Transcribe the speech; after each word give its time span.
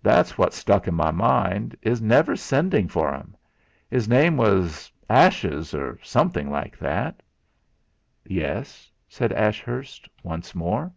That's 0.00 0.38
what 0.38 0.54
stuck 0.54 0.86
in 0.86 0.94
my 0.94 1.10
mind 1.10 1.74
'is 1.82 2.00
never 2.00 2.36
sendin' 2.36 2.86
for 2.86 3.12
'em. 3.12 3.34
'Is 3.90 4.08
name 4.08 4.36
was 4.36 4.92
Ashes, 5.10 5.74
or 5.74 5.98
somethen' 6.04 6.50
like 6.50 6.78
that." 6.78 7.20
"Yes?" 8.24 8.92
said 9.08 9.32
Ashurst 9.32 10.08
once 10.22 10.54
more. 10.54 10.92